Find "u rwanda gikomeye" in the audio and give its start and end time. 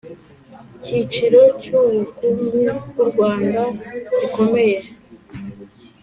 3.03-4.77